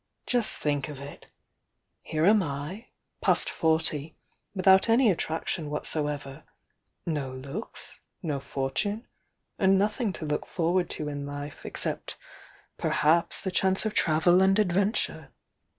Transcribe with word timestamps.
Just 0.25 0.57
think 0.57 0.89
of 0.89 0.99
it! 0.99 1.27
Here 2.01 2.25
am 2.25 2.41
I, 2.41 2.87
past 3.21 3.51
forty, 3.51 4.15
without 4.55 4.89
any 4.89 5.11
attraction 5.11 5.69
whatsoever, 5.69 6.43
no 7.05 7.29
looks, 7.31 7.99
no 8.23 8.39
fortune, 8.39 9.05
and 9.59 9.77
nothing 9.77 10.11
to 10.13 10.25
look 10.25 10.47
forward 10.47 10.89
to 10.89 11.07
in 11.07 11.27
life 11.27 11.67
except 11.67 12.17
perhaps 12.79 13.41
the 13.43 13.51
chance 13.51 13.85
of 13.85 13.93
travel 13.93 14.41
and 14.41 14.57
adventure. 14.57 15.29